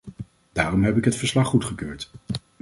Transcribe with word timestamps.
Daarom 0.51 0.83
heb 0.83 0.97
ik 0.97 1.05
het 1.05 1.15
verslag 1.15 1.47
goedgekeurd. 1.47 2.11